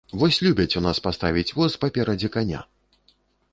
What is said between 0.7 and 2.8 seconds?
у нас паставіць воз паперадзе каня!